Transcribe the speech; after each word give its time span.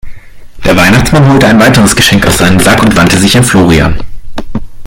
Der 0.65 0.75
Weihnachtsmann 0.75 1.29
holte 1.31 1.45
ein 1.45 1.59
weiteres 1.59 1.95
Geschenk 1.95 2.25
aus 2.25 2.39
seinem 2.39 2.59
Sack 2.59 2.81
und 2.81 2.95
wandte 2.95 3.19
sich 3.19 3.37
an 3.37 3.43
Florian. 3.43 3.99